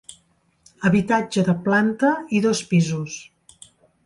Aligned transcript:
Habitatge 0.89 1.43
de 1.49 1.55
planta 1.67 2.11
i 2.39 2.43
dos 2.47 2.63
pisos. 2.73 3.21